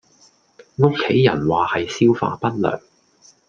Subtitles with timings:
[0.77, 2.81] 屋企人話係消化不良